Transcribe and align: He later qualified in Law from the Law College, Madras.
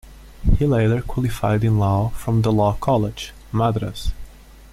He 0.57 0.65
later 0.65 1.03
qualified 1.03 1.63
in 1.63 1.77
Law 1.77 2.09
from 2.15 2.41
the 2.41 2.51
Law 2.51 2.73
College, 2.81 3.33
Madras. 3.51 4.09